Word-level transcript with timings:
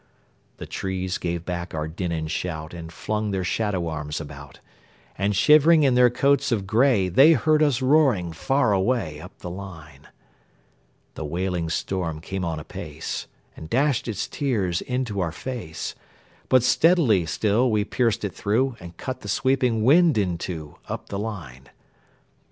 The 0.57 0.65
trees 0.65 1.19
gave 1.19 1.45
back 1.45 1.75
our 1.75 1.87
din 1.87 2.11
and 2.11 2.31
shout, 2.31 2.73
And 2.73 2.91
flung 2.91 3.29
their 3.29 3.43
shadow 3.43 3.87
arms 3.87 4.19
about; 4.19 4.59
And 5.15 5.35
shivering 5.35 5.83
in 5.83 5.93
their 5.93 6.09
coats 6.09 6.51
of 6.51 6.65
gray, 6.65 7.07
They 7.07 7.33
heard 7.33 7.61
us 7.61 7.83
roaring 7.83 8.31
far 8.33 8.73
away, 8.73 9.19
Up 9.21 9.37
the 9.37 9.49
line. 9.51 10.07
The 11.13 11.23
wailing 11.23 11.69
storm 11.69 12.19
came 12.19 12.43
on 12.43 12.59
apace, 12.59 13.27
And 13.55 13.69
dashed 13.69 14.07
its 14.07 14.27
tears 14.27 14.81
into 14.81 15.19
our 15.19 15.31
fade; 15.31 15.77
But 16.49 16.63
steadily 16.63 17.27
still 17.27 17.69
we 17.69 17.85
pierced 17.85 18.23
it 18.25 18.33
through, 18.33 18.77
And 18.79 18.97
cut 18.97 19.21
the 19.21 19.29
sweeping 19.29 19.83
wind 19.83 20.17
in 20.17 20.39
two, 20.39 20.77
Up 20.89 21.09
the 21.09 21.19
line. 21.19 21.69